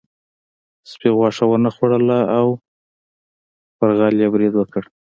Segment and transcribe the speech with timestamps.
[0.91, 2.47] سپي غوښه ونه خوړله او
[3.77, 4.83] په غل یې برید وکړ.